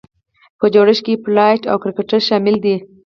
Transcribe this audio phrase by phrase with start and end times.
[0.59, 2.75] په جوړښت کې یې پلاټ او کرکټر شامل دي.